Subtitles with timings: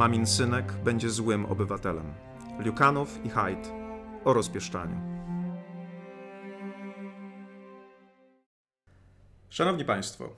[0.00, 2.14] Mamin synek będzie złym obywatelem.
[2.58, 3.72] Liukanów i Haidt
[4.24, 5.00] o rozpieszczaniu.
[9.50, 10.28] Szanowni Państwo,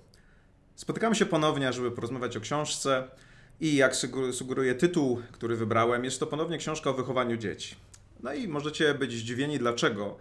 [0.75, 3.09] spotykamy się ponownie, żeby porozmawiać o książce
[3.61, 3.97] i jak
[4.33, 7.77] sugeruje tytuł, który wybrałem, jest to ponownie książka o wychowaniu dzieci.
[8.23, 10.19] No i możecie być zdziwieni, dlaczego,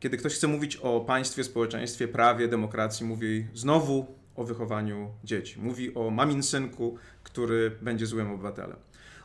[0.00, 5.60] kiedy ktoś chce mówić o państwie, społeczeństwie, prawie, demokracji, mówi znowu o wychowaniu dzieci.
[5.60, 8.76] Mówi o mamin synku, który będzie złym obywatelem.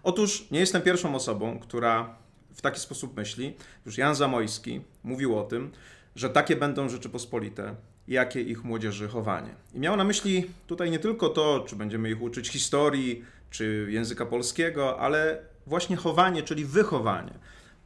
[0.04, 2.16] Otóż nie jestem pierwszą osobą, która
[2.54, 3.54] w taki sposób myśli.
[3.86, 5.72] Już Jan Zamojski mówił o tym,
[6.16, 7.76] że takie będą Rzeczypospolite,
[8.08, 9.56] jakie ich młodzieży chowanie.
[9.74, 14.26] I miał na myśli tutaj nie tylko to, czy będziemy ich uczyć historii, czy języka
[14.26, 17.34] polskiego, ale właśnie chowanie, czyli wychowanie.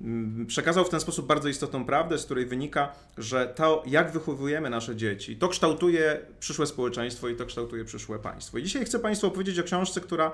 [0.03, 4.69] Mm, przekazał w ten sposób bardzo istotną prawdę, z której wynika, że to, jak wychowujemy
[4.69, 8.57] nasze dzieci, to kształtuje przyszłe społeczeństwo i to kształtuje przyszłe państwo.
[8.57, 10.31] I dzisiaj chcę Państwu opowiedzieć o książce, która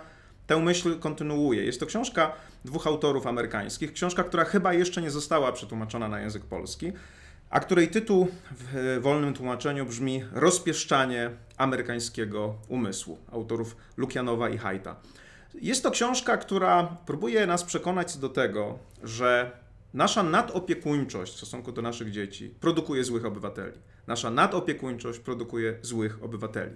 [0.47, 1.63] tę myśl kontynuuje.
[1.63, 2.31] Jest to książka
[2.65, 6.91] dwóch autorów amerykańskich, książka, która chyba jeszcze nie została przetłumaczona na język polski,
[7.49, 14.95] a której tytuł w wolnym tłumaczeniu brzmi Rozpieszczanie amerykańskiego umysłu, autorów Lukianowa i Hajta.
[15.61, 19.51] Jest to książka, która próbuje nas przekonać do tego, że
[19.93, 23.77] nasza nadopiekuńczość w stosunku do naszych dzieci produkuje złych obywateli.
[24.07, 26.75] Nasza nadopiekuńczość produkuje złych obywateli.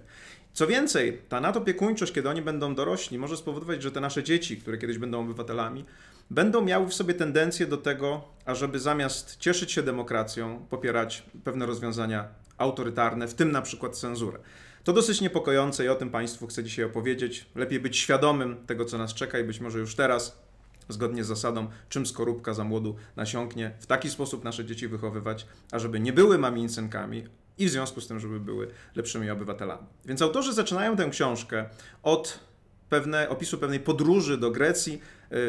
[0.52, 4.78] Co więcej, ta nadopiekuńczość, kiedy oni będą dorośli, może spowodować, że te nasze dzieci, które
[4.78, 5.84] kiedyś będą obywatelami,
[6.30, 12.28] będą miały w sobie tendencję do tego, ażeby zamiast cieszyć się demokracją, popierać pewne rozwiązania
[12.58, 14.38] autorytarne, w tym na przykład cenzurę.
[14.84, 17.46] To dosyć niepokojące i o tym Państwu chcę dzisiaj opowiedzieć.
[17.54, 20.42] Lepiej być świadomym tego, co nas czeka i być może już teraz,
[20.88, 26.00] zgodnie z zasadą, czym skorupka za młodu nasiąknie, w taki sposób nasze dzieci wychowywać, ażeby
[26.00, 27.24] nie były mamińcynkami
[27.58, 29.86] i w związku z tym, żeby były lepszymi obywatelami.
[30.04, 31.64] Więc autorzy zaczynają tę książkę
[32.02, 32.38] od
[32.88, 35.00] pewne, opisu pewnej podróży do Grecji,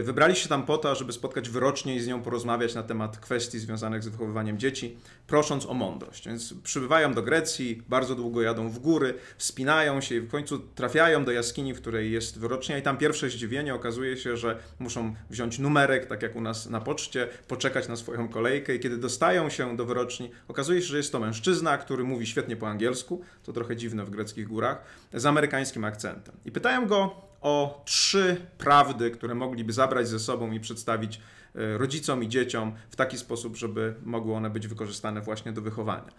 [0.04, 3.60] wybrali się tam po to, żeby spotkać wyrocznie i z nią porozmawiać na temat kwestii
[3.60, 6.28] związanych z wychowywaniem dzieci, prosząc o mądrość.
[6.28, 11.26] Więc przybywają do Grecji, bardzo długo jadą w góry, wspinają się i w końcu trafiają
[11.26, 15.60] do jaskini, w której jest wyrocznia i tam pierwsze zdziwienie okazuje się, że muszą wziąć
[15.60, 19.78] numerek, tak jak u nas na poczcie, poczekać na swoją kolejkę i kiedy dostają się
[19.78, 23.76] do wyroczni, okazuje się, że jest to mężczyzna, który mówi świetnie po angielsku, to trochę
[23.76, 24.84] dziwne w greckich górach,
[25.14, 26.36] z amerykańskim akcentem.
[26.46, 31.20] I pytają go o trzy prawdy, które mogliby zabrać ze sobą i przedstawić
[31.56, 36.12] e, rodzicom i dzieciom w taki sposób, żeby mogły one być wykorzystane właśnie do wychowania.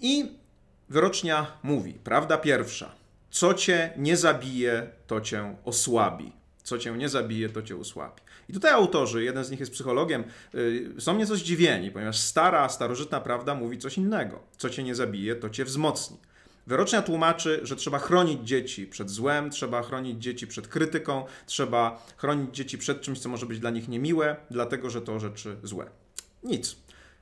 [0.00, 0.32] I
[0.88, 2.92] wyrocznia mówi, prawda pierwsza,
[3.30, 6.32] co cię nie zabije, to cię osłabi.
[6.62, 8.22] Co cię nie zabije, to cię osłabi.
[8.48, 10.24] I tutaj autorzy, jeden z nich jest psychologiem,
[10.96, 14.42] e, są nieco zdziwieni, ponieważ stara, starożytna prawda mówi coś innego.
[14.56, 16.16] Co cię nie zabije, to cię wzmocni.
[16.70, 22.56] Wyrocznia tłumaczy, że trzeba chronić dzieci przed złem, trzeba chronić dzieci przed krytyką, trzeba chronić
[22.56, 25.90] dzieci przed czymś, co może być dla nich niemiłe, dlatego że to rzeczy złe.
[26.42, 26.76] Nic.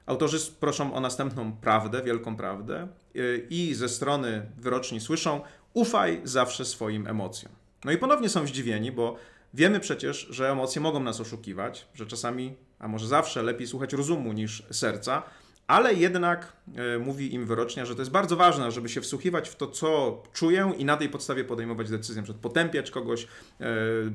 [0.06, 5.40] Autorzy proszą o następną prawdę, wielką prawdę, y, i ze strony wyroczni słyszą:
[5.74, 7.52] ufaj zawsze swoim emocjom.
[7.84, 9.16] No i ponownie są zdziwieni, bo
[9.54, 14.32] wiemy przecież, że emocje mogą nas oszukiwać, że czasami, a może zawsze lepiej słuchać rozumu
[14.32, 15.22] niż serca,
[15.68, 19.56] ale jednak e, mówi im wyrocznia, że to jest bardzo ważne, żeby się wsłuchiwać w
[19.56, 22.38] to, co czuję i na tej podstawie podejmować decyzje, np.
[22.42, 23.26] potępiać kogoś,
[23.60, 23.66] e,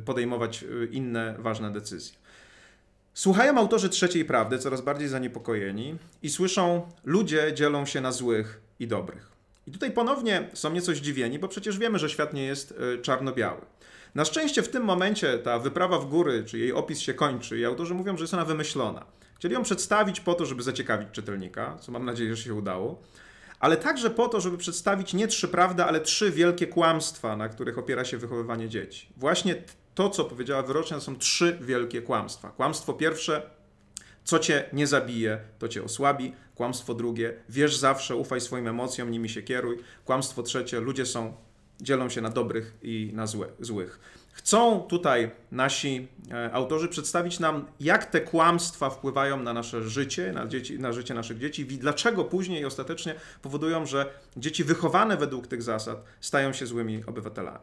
[0.05, 2.15] podejmować e, inne ważne decyzje.
[3.13, 8.87] Słuchają autorzy trzeciej prawdy, coraz bardziej zaniepokojeni, i słyszą, ludzie dzielą się na złych i
[8.87, 9.31] dobrych.
[9.67, 13.61] I tutaj ponownie są nieco zdziwieni, bo przecież wiemy, że świat nie jest czarno-biały.
[14.15, 17.65] Na szczęście w tym momencie ta wyprawa w góry, czy jej opis się kończy, i
[17.65, 19.05] autorzy mówią, że jest ona wymyślona.
[19.43, 23.01] Chcieli ją przedstawić po to, żeby zaciekawić czytelnika, co mam nadzieję, że się udało,
[23.59, 27.77] ale także po to, żeby przedstawić nie trzy prawdy, ale trzy wielkie kłamstwa, na których
[27.77, 29.07] opiera się wychowywanie dzieci.
[29.17, 29.55] Właśnie
[29.95, 32.49] to, co powiedziała wyrocznia, są trzy wielkie kłamstwa.
[32.49, 33.49] Kłamstwo pierwsze,
[34.23, 36.33] co cię nie zabije, to cię osłabi.
[36.55, 39.77] Kłamstwo drugie, wierz zawsze, ufaj swoim emocjom, nimi się kieruj.
[40.05, 41.33] Kłamstwo trzecie, ludzie są
[41.81, 43.99] dzielą się na dobrych i na złe, złych.
[44.33, 50.47] Chcą tutaj nasi e, autorzy przedstawić nam, jak te kłamstwa wpływają na nasze życie, na,
[50.47, 54.05] dzieci, na życie naszych dzieci i dlaczego później ostatecznie powodują, że
[54.37, 57.59] dzieci wychowane według tych zasad stają się złymi obywatelami.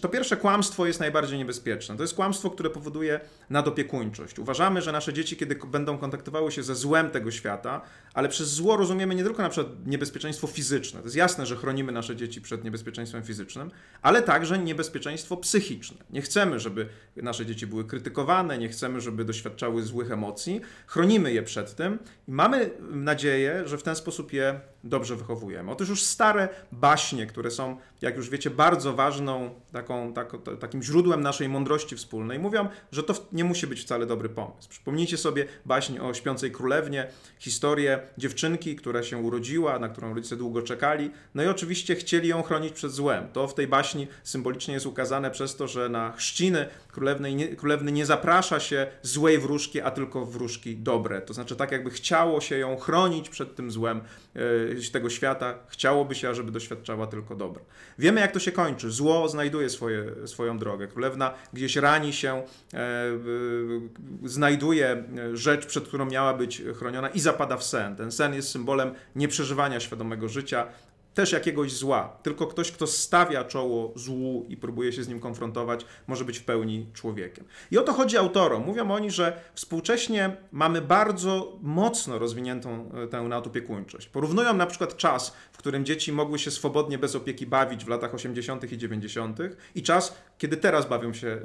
[0.00, 1.96] To pierwsze kłamstwo jest najbardziej niebezpieczne.
[1.96, 3.20] To jest kłamstwo, które powoduje
[3.50, 4.38] nadopiekuńczość.
[4.38, 7.80] Uważamy, że nasze dzieci, kiedy będą kontaktowały się ze złem tego świata,
[8.14, 11.00] ale przez zło rozumiemy nie tylko na przykład niebezpieczeństwo fizyczne.
[11.00, 13.70] To jest jasne, że chronimy nasze dzieci przed niebezpieczeństwem fizycznym,
[14.02, 15.96] ale także niebezpieczeństwo psychiczne.
[16.10, 20.60] Nie chcemy, żeby nasze dzieci były krytykowane, nie chcemy, żeby doświadczały złych emocji.
[20.86, 21.98] Chronimy je przed tym
[22.28, 25.70] i mamy nadzieję, że w ten sposób je dobrze wychowujemy.
[25.70, 31.20] Otóż już stare baśnie, które są, jak już wiecie, bardzo ważną taką, tak, takim źródłem
[31.20, 34.68] naszej mądrości wspólnej, mówią, że to nie musi być wcale dobry pomysł.
[34.68, 37.08] Przypomnijcie sobie baśń o śpiącej królewnie,
[37.38, 42.42] historię dziewczynki, która się urodziła, na którą rodzice długo czekali, no i oczywiście chcieli ją
[42.42, 43.28] chronić przed złem.
[43.32, 47.92] To w tej baśni symbolicznie jest ukazane przez to, że na chrzciny królewnej nie, królewny
[47.92, 51.22] nie zaprasza się złej wróżki, a tylko wróżki dobre.
[51.22, 54.00] To znaczy tak jakby chciało się ją chronić przed tym złem
[54.34, 57.64] yy, tego świata, chciałoby się, żeby doświadczała tylko dobro.
[57.98, 58.90] Wiemy jak to się kończy.
[58.90, 60.88] Zło znajduje swoje, swoją drogę.
[60.88, 62.42] Królewna gdzieś rani się,
[62.72, 67.96] yy, znajduje rzecz, przed którą miała być chroniona i zapada w sen.
[67.96, 70.66] Ten sen jest symbolem nieprzeżywania świadomego życia,
[71.14, 72.16] też jakiegoś zła.
[72.22, 76.44] Tylko ktoś, kto stawia czoło złu i próbuje się z nim konfrontować, może być w
[76.44, 77.44] pełni człowiekiem.
[77.70, 78.62] I o to chodzi autorom.
[78.62, 84.08] Mówią oni, że współcześnie mamy bardzo mocno rozwiniętą e, tę nadopiekuńczość.
[84.08, 88.14] Porównują na przykład czas, w którym dzieci mogły się swobodnie bez opieki bawić w latach
[88.14, 88.72] 80.
[88.72, 89.38] i 90.
[89.74, 91.40] i czas, kiedy teraz bawią się e,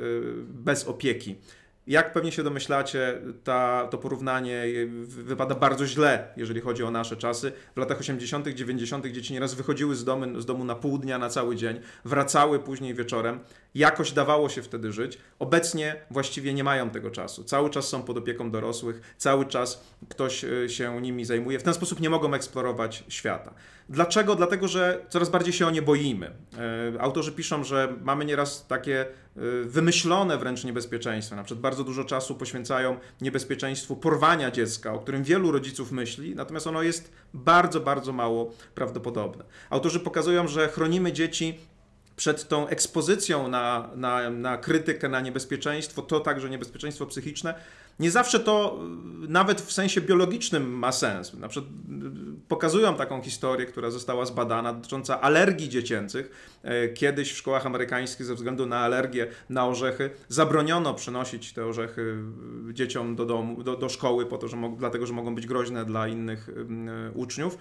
[0.48, 1.36] bez opieki.
[1.88, 4.63] Jak pewnie się domyślacie, ta, to porównanie
[5.06, 7.51] wypada bardzo źle, jeżeli chodzi o nasze czasy.
[7.75, 9.06] W latach 80., 90.
[9.06, 12.94] dzieci nieraz wychodziły z domu, z domu na pół dnia, na cały dzień, wracały później
[12.94, 13.39] wieczorem.
[13.77, 15.18] Jakoś dawało się wtedy żyć.
[15.39, 17.44] Obecnie właściwie nie mają tego czasu.
[17.44, 21.59] Cały czas są pod opieką dorosłych, cały czas ktoś e, się nimi zajmuje.
[21.59, 23.53] W ten sposób nie mogą eksplorować świata.
[23.89, 24.35] Dlaczego?
[24.35, 26.31] Dlatego, że coraz bardziej się o nie boimy.
[26.95, 29.07] E, autorzy piszą, że mamy nieraz takie e,
[29.63, 31.35] wymyślone wręcz niebezpieczeństwa.
[31.35, 36.68] Na przykład bardzo dużo czasu poświęcają niebezpieczeństwu porwania dziecka, o którym wielu rodziców myśli, natomiast
[36.68, 39.44] ono jest bardzo, bardzo mało prawdopodobne.
[39.69, 41.59] Autorzy pokazują, że chronimy dzieci
[42.18, 47.54] przed tą ekspozycją na, na, na krytykę, na niebezpieczeństwo, to także niebezpieczeństwo psychiczne,
[48.00, 48.80] nie zawsze to
[49.24, 51.34] y, nawet w sensie biologicznym ma sens.
[51.34, 56.58] Na przykład y, pokazują taką historię, która została zbadana dotycząca alergii dziecięcych.
[56.64, 62.18] E, kiedyś w szkołach amerykańskich ze względu na alergię na orzechy zabroniono przynosić te orzechy
[62.69, 65.86] y, dzieciom do, domu, do, do szkoły, po to, że dlatego że mogą być groźne
[65.86, 66.50] dla innych
[67.14, 67.58] uczniów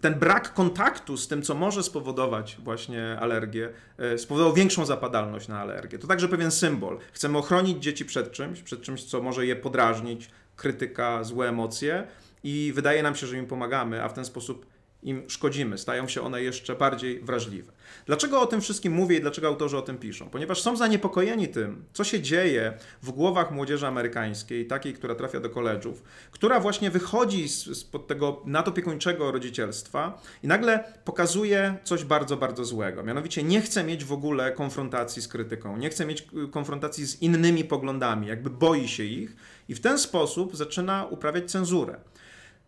[0.00, 5.60] ten brak kontaktu z tym, co może spowodować właśnie alergię, e, spowodował większą zapadalność na
[5.60, 5.98] alergię.
[5.98, 6.98] To także pewien symbol.
[7.12, 12.06] Chcemy ochronić dzieci przed czymś, przed czymś, co może je podrażnić, krytyka, złe emocje
[12.44, 14.66] i wydaje nam się, że im pomagamy, a w ten sposób
[15.02, 17.72] im szkodzimy, stają się one jeszcze bardziej wrażliwe.
[18.06, 20.30] Dlaczego o tym wszystkim mówię i dlaczego autorzy o tym piszą?
[20.30, 25.50] Ponieważ są zaniepokojeni tym, co się dzieje w głowach młodzieży amerykańskiej, takiej, która trafia do
[25.50, 33.02] koledżów, która właśnie wychodzi spod tego nadopiekuńczego rodzicielstwa i nagle pokazuje coś bardzo, bardzo złego.
[33.02, 37.22] Mianowicie nie chce mieć w ogóle konfrontacji z krytyką, nie chce mieć y, konfrontacji z
[37.22, 39.36] innymi poglądami, jakby boi się ich
[39.68, 41.96] i w ten sposób zaczyna uprawiać cenzurę.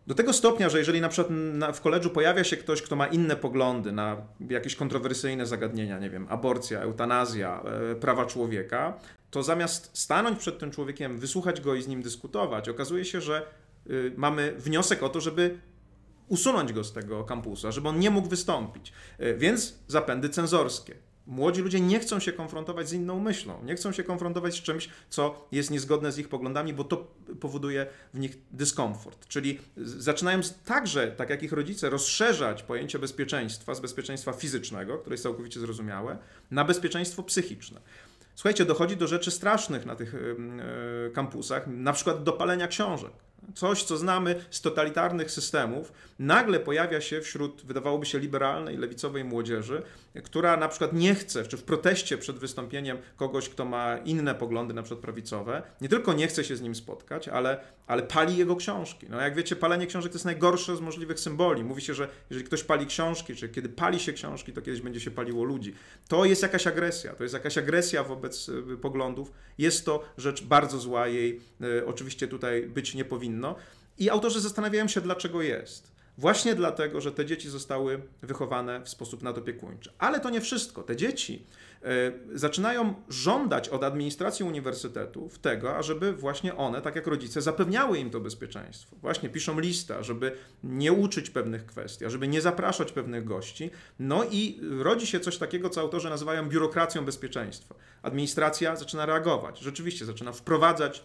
[0.07, 1.37] Do tego stopnia, że jeżeli na przykład
[1.73, 4.17] w koledżu pojawia się ktoś, kto ma inne poglądy na
[4.49, 8.99] jakieś kontrowersyjne zagadnienia, nie wiem, aborcja, eutanazja, e, prawa człowieka,
[9.31, 13.47] to zamiast stanąć przed tym człowiekiem, wysłuchać go i z nim dyskutować, okazuje się, że
[13.89, 15.59] y, mamy wniosek o to, żeby
[16.27, 18.93] usunąć go z tego kampusa, żeby on nie mógł wystąpić.
[19.17, 20.95] E, więc zapędy cenzorskie.
[21.27, 24.89] Młodzi ludzie nie chcą się konfrontować z inną myślą, nie chcą się konfrontować z czymś,
[25.09, 27.07] co jest niezgodne z ich poglądami, bo to
[27.39, 29.27] powoduje w nich dyskomfort.
[29.27, 35.23] Czyli zaczynają także, tak jak ich rodzice, rozszerzać pojęcie bezpieczeństwa z bezpieczeństwa fizycznego, które jest
[35.23, 36.17] całkowicie zrozumiałe,
[36.51, 37.81] na bezpieczeństwo psychiczne.
[38.35, 43.11] Słuchajcie, dochodzi do rzeczy strasznych na tych e, kampusach, na przykład do palenia książek.
[43.55, 49.83] Coś, co znamy z totalitarnych systemów, nagle pojawia się wśród, wydawałoby się, liberalnej, lewicowej młodzieży,
[50.23, 54.73] która na przykład nie chce, czy w proteście przed wystąpieniem kogoś, kto ma inne poglądy,
[54.73, 58.55] na przykład prawicowe, nie tylko nie chce się z nim spotkać, ale, ale pali jego
[58.55, 59.07] książki.
[59.09, 61.63] No jak wiecie, palenie książek to jest najgorsze z możliwych symboli.
[61.63, 64.99] Mówi się, że jeżeli ktoś pali książki, czy kiedy pali się książki, to kiedyś będzie
[64.99, 65.73] się paliło ludzi.
[66.07, 69.31] To jest jakaś agresja, to jest jakaś agresja wobec y, poglądów.
[69.57, 73.05] Jest to rzecz bardzo zła, jej y, oczywiście tutaj być nie
[73.97, 75.93] I autorzy zastanawiają się, dlaczego jest.
[76.17, 79.91] Właśnie dlatego, że te dzieci zostały wychowane w sposób nadopiekuńczy.
[79.97, 80.83] Ale to nie wszystko.
[80.83, 81.45] Te dzieci
[81.83, 88.09] y, zaczynają żądać od administracji uniwersytetów tego, ażeby właśnie one, tak jak rodzice, zapewniały im
[88.09, 88.95] to bezpieczeństwo.
[89.01, 93.71] Właśnie piszą lista, żeby nie uczyć pewnych kwestii, żeby nie zapraszać pewnych gości.
[93.99, 97.75] No i rodzi się coś takiego, co autorzy nazywają biurokracją bezpieczeństwa.
[98.01, 101.03] Administracja zaczyna reagować, rzeczywiście zaczyna wprowadzać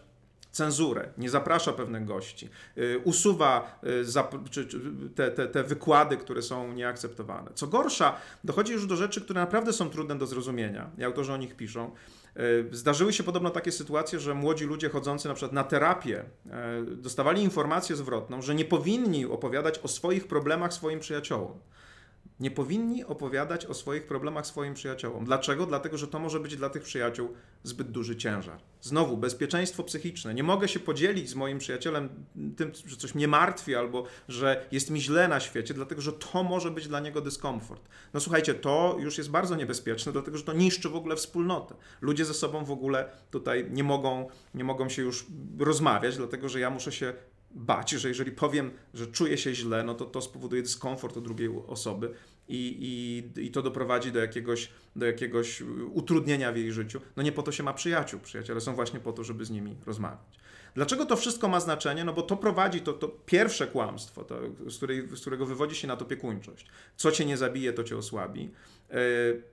[0.51, 7.51] cenzurę, nie zaprasza pewnych gości, y, usuwa y, te, te, te wykłady, które są nieakceptowane.
[7.55, 11.37] Co gorsza, dochodzi już do rzeczy, które naprawdę są trudne do zrozumienia, i autorzy o
[11.37, 11.91] nich piszą.
[12.73, 16.25] Zdarzyły się podobno takie sytuacje, że młodzi ludzie chodzący na przykład na terapię
[16.97, 21.59] dostawali informację zwrotną, że nie powinni opowiadać o swoich problemach swoim przyjaciołom
[22.41, 25.25] nie powinni opowiadać o swoich problemach swoim przyjaciołom.
[25.25, 25.67] Dlaczego?
[25.67, 27.29] Dlatego, że to może być dla tych przyjaciół
[27.63, 28.59] zbyt duży ciężar.
[28.81, 30.35] Znowu, bezpieczeństwo psychiczne.
[30.35, 32.09] Nie mogę się podzielić z moim przyjacielem
[32.57, 36.43] tym, że coś mnie martwi albo że jest mi źle na świecie, dlatego że to
[36.43, 37.89] może być dla niego dyskomfort.
[38.15, 41.75] No słuchajcie, to już jest bardzo niebezpieczne, dlatego że to niszczy w ogóle wspólnotę.
[42.01, 45.27] Ludzie ze sobą w ogóle tutaj nie mogą, nie mogą się już
[45.59, 47.15] rozmawiać, dlatego że ja muszę się
[47.51, 51.49] bać, że jeżeli powiem, że czuję się źle, no to to spowoduje dyskomfort u drugiej
[51.67, 52.15] osoby
[52.49, 52.77] i,
[53.37, 55.63] i, i to doprowadzi do jakiegoś, do jakiegoś
[55.93, 57.01] utrudnienia w jej życiu.
[57.17, 58.21] No nie po to się ma przyjaciół.
[58.21, 60.39] Przyjaciele są właśnie po to, żeby z nimi rozmawiać.
[60.79, 62.05] Dlaczego to wszystko ma znaczenie?
[62.05, 65.93] No bo to prowadzi, to, to pierwsze kłamstwo, to, z, której, z którego wywodzi się
[65.93, 66.67] opiekuńczość.
[66.97, 68.51] Co cię nie zabije, to cię osłabi.
[68.91, 68.97] Yy,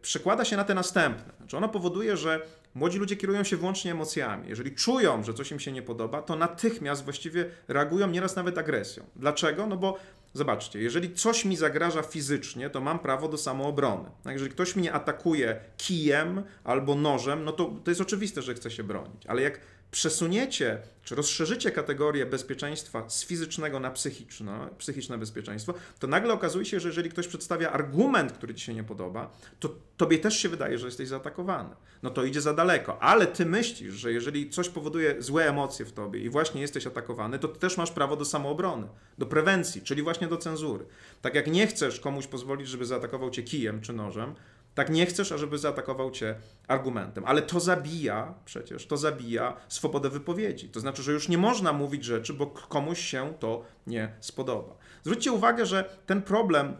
[0.01, 1.33] przekłada się na te następne.
[1.37, 2.41] Znaczy ono powoduje, że
[2.75, 4.49] Młodzi ludzie kierują się wyłącznie emocjami.
[4.49, 9.05] Jeżeli czują, że coś im się nie podoba, to natychmiast właściwie reagują, nieraz nawet agresją.
[9.15, 9.67] Dlaczego?
[9.67, 9.97] No bo
[10.33, 14.09] zobaczcie, jeżeli coś mi zagraża fizycznie, to mam prawo do samoobrony.
[14.23, 18.71] A jeżeli ktoś mnie atakuje kijem albo nożem, no to, to jest oczywiste, że chce
[18.71, 19.25] się bronić.
[19.27, 19.59] Ale jak
[19.95, 26.79] przesuniecie, czy rozszerzycie kategorię bezpieczeństwa z fizycznego na psychiczne, psychiczne bezpieczeństwo, to nagle okazuje się,
[26.79, 30.77] że jeżeli ktoś przedstawia argument, który ci się nie podoba, to tobie też się wydaje,
[30.77, 31.69] że jesteś zaatakowany.
[32.03, 33.01] No to idzie za daleko.
[33.01, 37.39] Ale ty myślisz, że jeżeli coś powoduje złe emocje w tobie i właśnie jesteś atakowany,
[37.39, 38.87] to ty też masz prawo do samoobrony,
[39.17, 40.85] do prewencji, czyli właśnie do cenzury.
[41.21, 44.35] Tak jak nie chcesz komuś pozwolić, żeby zaatakował cię kijem czy nożem,
[44.75, 46.35] tak nie chcesz, ażeby zaatakował cię
[46.67, 47.23] argumentem.
[47.27, 50.69] Ale to zabija przecież, to zabija swobodę wypowiedzi.
[50.69, 54.75] To znaczy, że już nie można mówić rzeczy, bo komuś się to nie spodoba.
[55.03, 56.77] Zwróćcie uwagę, że ten problem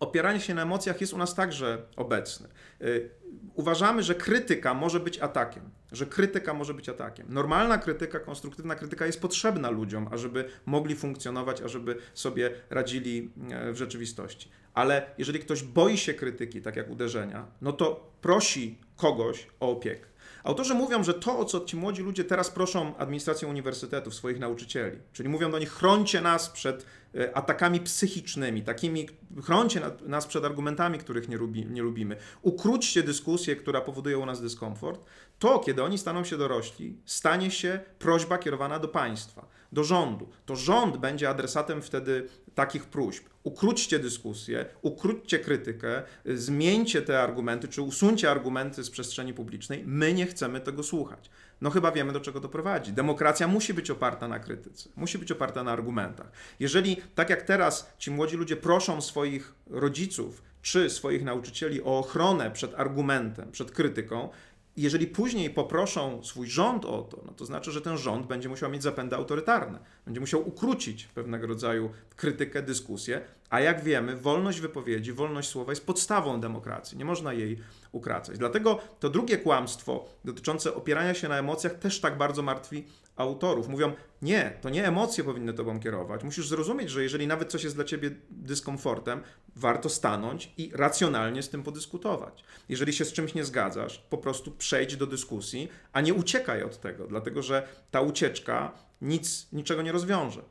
[0.00, 2.48] opierania się na emocjach jest u nas także obecny.
[2.82, 3.10] Y,
[3.54, 7.26] uważamy, że krytyka może być atakiem, że krytyka może być atakiem.
[7.30, 13.76] Normalna krytyka, konstruktywna krytyka jest potrzebna ludziom, ażeby mogli funkcjonować, ażeby sobie radzili e, w
[13.76, 14.48] rzeczywistości.
[14.74, 20.12] Ale jeżeli ktoś boi się krytyki, tak jak uderzenia, no to prosi kogoś o opiekę.
[20.44, 24.98] Autorzy mówią, że to, o co ci młodzi ludzie teraz proszą administrację uniwersytetów, swoich nauczycieli,
[25.12, 29.08] czyli mówią do nich, chrońcie nas przed e, atakami psychicznymi, takimi,
[29.42, 34.40] chrońcie nas przed argumentami, których nie, lubi, nie lubimy, ukróćcie dyskusję, która powoduje u nas
[34.40, 35.04] dyskomfort,
[35.38, 40.28] to, kiedy oni staną się dorośli, stanie się prośba kierowana do państwa, do rządu.
[40.46, 43.24] To rząd będzie adresatem wtedy takich próśb.
[43.42, 49.84] Ukróćcie dyskusję, ukróćcie krytykę, zmieńcie te argumenty, czy usuńcie argumenty z przestrzeni publicznej.
[49.86, 51.30] My nie chcemy tego słuchać.
[51.60, 52.92] No chyba wiemy, do czego to prowadzi.
[52.92, 56.32] Demokracja musi być oparta na krytyce, musi być oparta na argumentach.
[56.60, 62.50] Jeżeli, tak jak teraz, ci młodzi ludzie proszą swoich rodziców czy swoich nauczycieli o ochronę
[62.50, 64.28] przed argumentem, przed krytyką,
[64.76, 68.70] jeżeli później poproszą swój rząd o to, no to znaczy, że ten rząd będzie musiał
[68.70, 73.20] mieć zapędy autorytarne, będzie musiał ukrócić pewnego rodzaju krytykę, dyskusję,
[73.52, 77.58] a jak wiemy, wolność wypowiedzi, wolność słowa jest podstawą demokracji, nie można jej
[77.92, 78.38] ukracać.
[78.38, 82.84] Dlatego to drugie kłamstwo dotyczące opierania się na emocjach też tak bardzo martwi
[83.16, 83.68] autorów.
[83.68, 83.92] Mówią,
[84.22, 86.24] nie, to nie emocje powinny tobą kierować.
[86.24, 89.22] Musisz zrozumieć, że jeżeli nawet coś jest dla ciebie dyskomfortem,
[89.56, 92.44] warto stanąć i racjonalnie z tym podyskutować.
[92.68, 96.80] Jeżeli się z czymś nie zgadzasz, po prostu przejdź do dyskusji, a nie uciekaj od
[96.80, 100.42] tego, dlatego że ta ucieczka nic, niczego nie rozwiąże.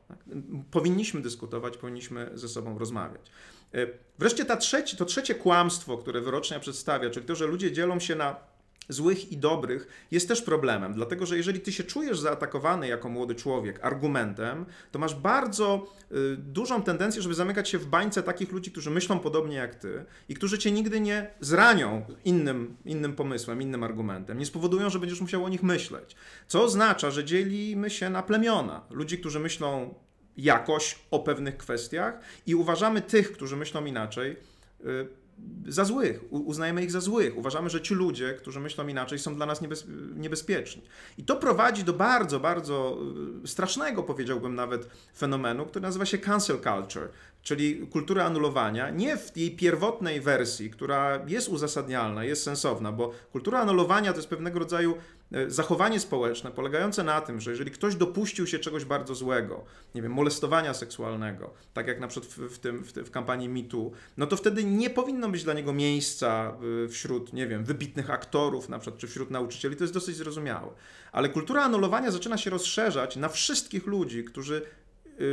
[0.71, 3.31] Powinniśmy dyskutować, powinniśmy ze sobą rozmawiać.
[3.73, 3.87] E,
[4.19, 8.15] wreszcie ta trzeci, to trzecie kłamstwo, które wyrocznia przedstawia, czyli to, że ludzie dzielą się
[8.15, 8.50] na
[8.89, 13.35] złych i dobrych jest też problemem, dlatego że jeżeli ty się czujesz zaatakowany jako młody
[13.35, 18.71] człowiek argumentem, to masz bardzo y, dużą tendencję, żeby zamykać się w bańce takich ludzi,
[18.71, 23.83] którzy myślą podobnie jak ty i którzy cię nigdy nie zranią innym, innym pomysłem, innym
[23.83, 26.15] argumentem, nie spowodują, że będziesz musiał o nich myśleć.
[26.47, 28.81] Co oznacza, że dzielimy się na plemiona.
[28.89, 29.93] Ludzi, którzy myślą
[30.37, 34.37] jakoś o pewnych kwestiach i uważamy tych, którzy myślą inaczej,
[34.85, 35.20] y,
[35.67, 37.37] za złych, uznajemy ich za złych.
[37.37, 39.85] Uważamy, że ci ludzie, którzy myślą inaczej, są dla nas niebez,
[40.15, 40.81] niebezpieczni.
[41.17, 42.97] I to prowadzi do bardzo, bardzo
[43.43, 47.09] y, strasznego, powiedziałbym nawet, fenomenu, który nazywa się cancel culture,
[47.43, 53.59] czyli kultura anulowania, nie w jej pierwotnej wersji, która jest uzasadnialna, jest sensowna, bo kultura
[53.59, 54.97] anulowania to jest pewnego rodzaju
[55.31, 59.63] e, zachowanie społeczne polegające na tym, że jeżeli ktoś dopuścił się czegoś bardzo złego,
[59.95, 63.91] nie wiem, molestowania seksualnego, tak jak na przykład w, w tym, w, w kampanii MeToo,
[64.17, 68.69] no to wtedy nie powinno być dla niego miejsca e, wśród, nie wiem, wybitnych aktorów,
[68.69, 70.71] na przykład, czy wśród nauczycieli, to jest dosyć zrozumiałe.
[71.11, 74.61] Ale kultura anulowania zaczyna się rozszerzać na wszystkich ludzi, którzy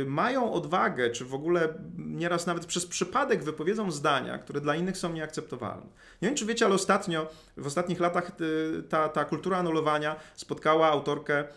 [0.05, 5.13] mają odwagę, czy w ogóle nieraz nawet przez przypadek wypowiedzą zdania, które dla innych są
[5.13, 5.85] nieakceptowalne.
[6.21, 7.27] Nie wiem, czy wiecie, ale ostatnio,
[7.57, 11.47] w ostatnich latach y, ta, ta kultura anulowania spotkała autorkę e,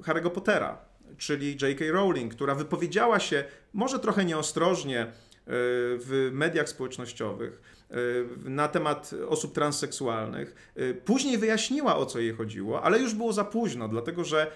[0.00, 0.78] Harry'ego Pottera,
[1.18, 1.84] czyli J.K.
[1.92, 5.10] Rowling, która wypowiedziała się może trochę nieostrożnie e,
[5.46, 7.94] w mediach społecznościowych e,
[8.50, 10.74] na temat osób transseksualnych.
[11.04, 14.50] Później wyjaśniła o co jej chodziło, ale już było za późno, dlatego że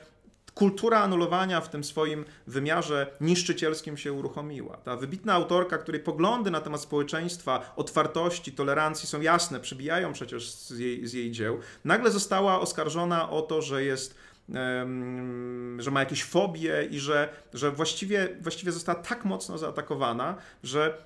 [0.58, 4.76] kultura anulowania w tym swoim wymiarze niszczycielskim się uruchomiła.
[4.76, 10.78] Ta wybitna autorka, której poglądy na temat społeczeństwa, otwartości, tolerancji są jasne, przybijają przecież z
[10.78, 14.14] jej, z jej dzieł, nagle została oskarżona o to, że jest
[15.78, 20.98] że ma jakieś fobie i że, że właściwie, właściwie została tak mocno zaatakowana, że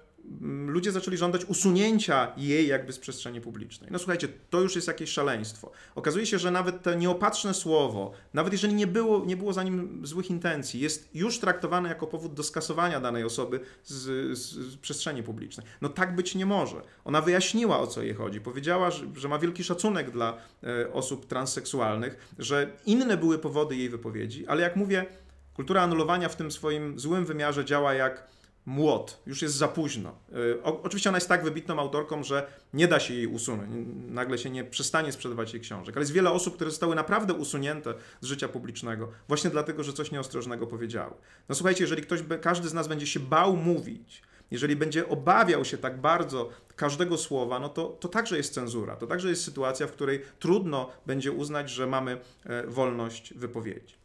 [0.67, 3.91] ludzie zaczęli żądać usunięcia jej jakby z przestrzeni publicznej.
[3.93, 5.73] No słuchajcie, to już jest jakieś szaleństwo.
[5.95, 10.07] Okazuje się, że nawet to nieopatrzne słowo, nawet jeżeli nie było, nie było za nim
[10.07, 13.95] złych intencji, jest już traktowane jako powód do skasowania danej osoby z,
[14.39, 15.67] z, z przestrzeni publicznej.
[15.81, 16.83] No tak być nie może.
[17.05, 18.41] Ona wyjaśniła, o co jej chodzi.
[18.41, 23.89] Powiedziała, że, że ma wielki szacunek dla e, osób transseksualnych, że inne były powody jej
[23.89, 25.07] wypowiedzi, ale jak mówię,
[25.55, 28.33] kultura anulowania w tym swoim złym wymiarze działa jak
[28.67, 30.19] młot, już jest za późno.
[30.37, 33.71] Y, o, oczywiście ona jest tak wybitną autorką, że nie da się jej usunąć.
[34.09, 35.97] Nagle się nie przestanie sprzedawać jej książek.
[35.97, 40.11] Ale jest wiele osób, które zostały naprawdę usunięte z życia publicznego, właśnie dlatego, że coś
[40.11, 41.15] nieostrożnego powiedziały.
[41.49, 45.79] No słuchajcie, jeżeli ktoś, każdy z nas będzie się bał mówić, jeżeli będzie obawiał się
[45.79, 48.97] tak bardzo każdego słowa, no to, to także jest cenzura.
[48.97, 54.02] To także jest sytuacja, w której trudno będzie uznać, że mamy e, wolność wypowiedzi.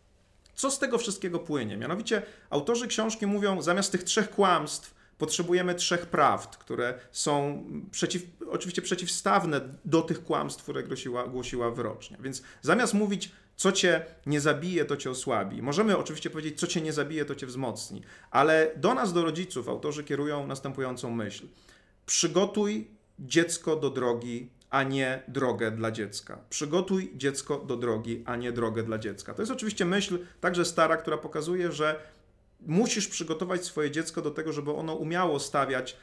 [0.58, 1.78] Co z tego wszystkiego płynie?
[1.78, 8.82] Mianowicie autorzy książki mówią, zamiast tych trzech kłamstw, potrzebujemy trzech prawd, które są przeciw, oczywiście
[8.82, 11.72] przeciwstawne do tych kłamstw, które głosiła, głosiła.
[12.20, 16.82] Więc zamiast mówić, co cię nie zabije, to cię osłabi, możemy oczywiście powiedzieć, co cię
[16.82, 21.48] nie zabije, to cię wzmocni, ale do nas, do rodziców, autorzy kierują następującą myśl.
[22.06, 22.88] Przygotuj
[23.20, 26.40] dziecko do drogi a nie drogę dla dziecka.
[26.50, 29.34] Przygotuj dziecko do drogi, a nie drogę dla dziecka.
[29.34, 32.00] To jest oczywiście myśl także stara, która pokazuje, że
[32.60, 35.98] musisz przygotować swoje dziecko do tego, żeby ono umiało stawiać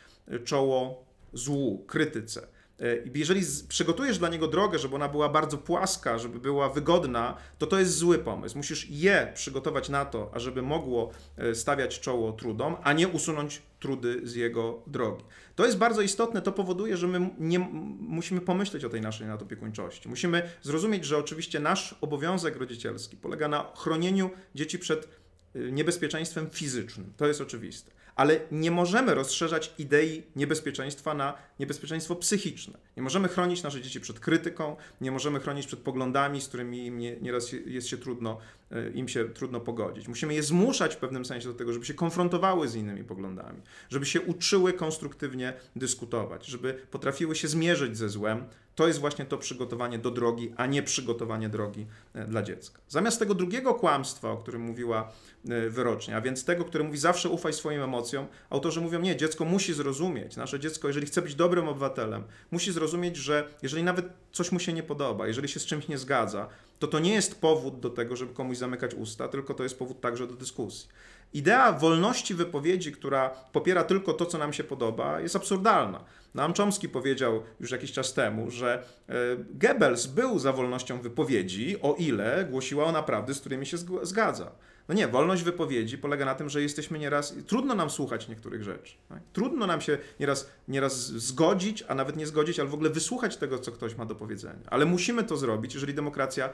[0.44, 2.46] czoło złu, krytyce.
[2.80, 7.66] E, jeżeli przygotujesz dla niego drogę, żeby ona była bardzo płaska, żeby była wygodna, to
[7.66, 8.56] to jest zły pomysł.
[8.56, 14.20] Musisz je przygotować na to, ażeby mogło e, stawiać czoło trudom, a nie usunąć trudy
[14.24, 15.24] z jego drogi.
[15.56, 17.58] To jest bardzo istotne, to powoduje, że my nie
[17.98, 20.08] musimy pomyśleć o tej naszej nadopiekuńczości.
[20.08, 25.08] Musimy zrozumieć, że oczywiście nasz obowiązek rodzicielski polega na chronieniu dzieci przed
[25.54, 27.12] e, niebezpieczeństwem fizycznym.
[27.16, 32.78] To jest oczywiste ale nie możemy rozszerzać idei niebezpieczeństwa na niebezpieczeństwo psychiczne.
[32.96, 36.90] Nie możemy chronić nasze dzieci przed krytyką, nie możemy chronić przed poglądami, z którymi
[37.22, 38.38] nieraz jest się trudno,
[38.94, 40.08] im się trudno pogodzić.
[40.08, 43.60] Musimy je zmuszać w pewnym sensie do tego, żeby się konfrontowały z innymi poglądami,
[43.90, 48.44] żeby się uczyły konstruktywnie dyskutować, żeby potrafiły się zmierzyć ze złem.
[48.74, 52.80] To jest właśnie to przygotowanie do drogi, a nie przygotowanie drogi e, dla dziecka.
[52.88, 55.12] Zamiast tego drugiego kłamstwa, o którym mówiła
[55.48, 59.44] e, wyrocznia, a więc tego, które mówi zawsze ufaj swoim emocjom, autorzy mówią nie, dziecko
[59.44, 64.52] musi zrozumieć, nasze dziecko, jeżeli chce być dobrym obywatelem, musi zrozumieć, że jeżeli nawet coś
[64.52, 66.48] mu się nie podoba, jeżeli się z czymś nie zgadza,
[66.86, 70.00] to to nie jest powód do tego, żeby komuś zamykać usta, tylko to jest powód
[70.00, 70.88] także do dyskusji.
[71.32, 76.04] Idea wolności wypowiedzi, która popiera tylko to, co nam się podoba, jest absurdalna.
[76.34, 79.14] Noam Chomsky powiedział już jakiś czas temu, że e,
[79.50, 84.52] Goebbels był za wolnością wypowiedzi, o ile głosiła ona prawdy, z którymi się zgadza.
[84.88, 88.94] No nie, wolność wypowiedzi polega na tym, że jesteśmy nieraz, trudno nam słuchać niektórych rzeczy.
[89.08, 89.22] Tak?
[89.32, 93.58] Trudno nam się nieraz, nieraz zgodzić, a nawet nie zgodzić, ale w ogóle wysłuchać tego,
[93.58, 94.66] co ktoś ma do powiedzenia.
[94.66, 96.50] Ale musimy to zrobić, jeżeli demokracja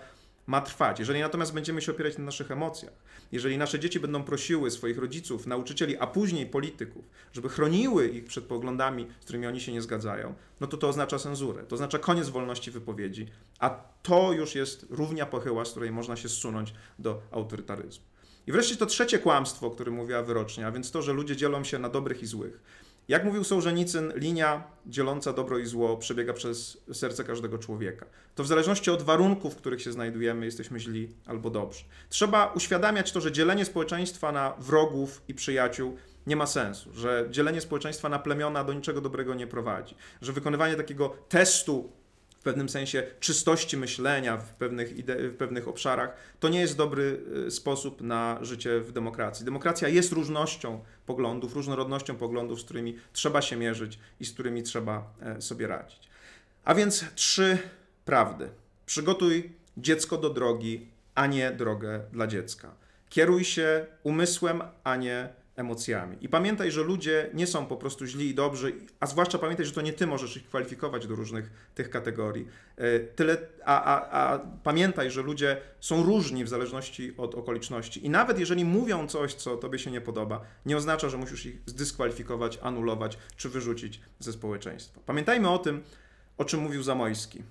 [0.47, 0.99] ma trwać.
[0.99, 2.93] Jeżeli natomiast będziemy się opierać na naszych emocjach,
[3.33, 8.45] jeżeli nasze dzieci będą prosiły swoich rodziców, nauczycieli, a później polityków, żeby chroniły ich przed
[8.45, 12.29] poglądami, z którymi oni się nie zgadzają, no to to oznacza cenzurę, to oznacza koniec
[12.29, 13.27] wolności wypowiedzi,
[13.59, 13.71] a
[14.03, 18.10] to już jest równia pochyła, z której można się zsunąć do autorytaryzmu.
[18.51, 21.65] I wreszcie to trzecie kłamstwo, o którym mówiła wyrocznia, a więc to, że ludzie dzielą
[21.65, 22.61] się na dobrych i złych.
[23.09, 28.07] Jak mówił Sołżenicyn, linia dzieląca dobro i zło przebiega przez serce każdego człowieka.
[28.35, 31.85] To w zależności od warunków, w których się znajdujemy, jesteśmy źli albo dobrzy.
[32.09, 37.61] Trzeba uświadamiać to, że dzielenie społeczeństwa na wrogów i przyjaciół nie ma sensu, że dzielenie
[37.61, 41.93] społeczeństwa na plemiona do niczego dobrego nie prowadzi, że wykonywanie takiego testu
[42.41, 47.21] w pewnym sensie czystości myślenia w pewnych, ide- w pewnych obszarach, to nie jest dobry
[47.47, 49.45] y, sposób na życie w demokracji.
[49.45, 55.15] Demokracja jest różnością poglądów, różnorodnością poglądów, z którymi trzeba się mierzyć i z którymi trzeba
[55.23, 56.09] e, sobie radzić.
[56.65, 57.59] A więc trzy
[58.05, 58.49] prawdy.
[58.87, 62.75] Przygotuj dziecko do drogi, a nie drogę dla dziecka.
[63.09, 65.29] Kieruj się umysłem, a nie
[65.61, 66.17] emocjami.
[66.21, 69.73] I pamiętaj, że ludzie nie są po prostu źli i dobrzy, a zwłaszcza pamiętaj, że
[69.73, 72.47] to nie ty możesz ich kwalifikować do różnych tych kategorii.
[72.77, 78.07] E, Tyle, a, a, a pamiętaj, że ludzie są różni w zależności od okoliczności.
[78.07, 81.61] I nawet jeżeli mówią coś, co tobie się nie podoba, nie oznacza, że musisz ich
[81.67, 85.01] zdyskwalifikować, anulować czy wyrzucić ze społeczeństwa.
[85.07, 85.83] Pamiętajmy o tym,
[86.39, 87.43] o czym mówił Zamojski.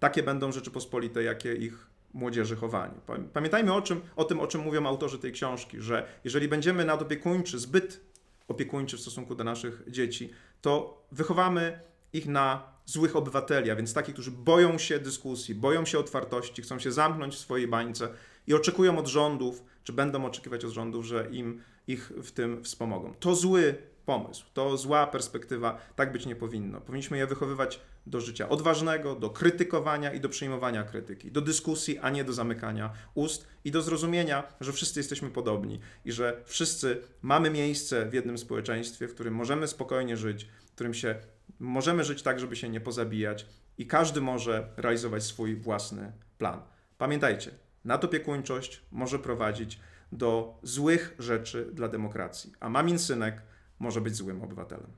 [0.00, 2.94] Takie będą Rzeczypospolite, jakie ich młodzieży chowaniu.
[3.06, 6.84] Pam- Pamiętajmy o, czym, o tym, o czym mówią autorzy tej książki, że jeżeli będziemy
[6.84, 8.00] nadopiekuńczy, zbyt
[8.48, 11.80] opiekuńczy w stosunku do naszych dzieci, to wychowamy
[12.12, 16.78] ich na złych obywateli, a więc takich, którzy boją się dyskusji, boją się otwartości, chcą
[16.78, 18.08] się zamknąć w swojej bańce
[18.46, 23.14] i oczekują od rządów, czy będą oczekiwać od rządów, że im ich w tym wspomogą.
[23.20, 23.74] To zły
[24.06, 26.80] pomysł, to zła perspektywa, tak być nie powinno.
[26.80, 32.10] Powinniśmy je wychowywać do życia odważnego, do krytykowania i do przyjmowania krytyki, do dyskusji, a
[32.10, 37.50] nie do zamykania ust i do zrozumienia, że wszyscy jesteśmy podobni i że wszyscy mamy
[37.50, 41.14] miejsce w jednym społeczeństwie, w którym możemy spokojnie żyć, w którym się
[41.58, 43.46] możemy żyć tak, żeby się nie pozabijać
[43.78, 46.62] i każdy może realizować swój własny plan.
[46.98, 47.50] Pamiętajcie,
[47.84, 49.80] nadopiekuńczość może prowadzić
[50.12, 53.42] do złych rzeczy dla demokracji, a mamin synek
[53.78, 54.90] może być złym obywatelem.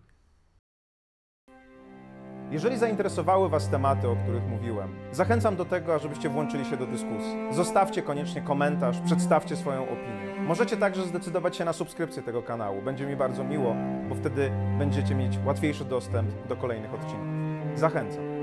[2.54, 7.36] Jeżeli zainteresowały Was tematy, o których mówiłem, zachęcam do tego, ażebyście włączyli się do dyskusji.
[7.50, 10.40] Zostawcie koniecznie komentarz, przedstawcie swoją opinię.
[10.46, 12.82] Możecie także zdecydować się na subskrypcję tego kanału.
[12.82, 13.76] Będzie mi bardzo miło,
[14.08, 17.28] bo wtedy będziecie mieć łatwiejszy dostęp do kolejnych odcinków.
[17.74, 18.33] Zachęcam.